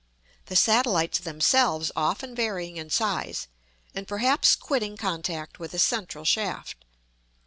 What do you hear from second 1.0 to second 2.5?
themselves often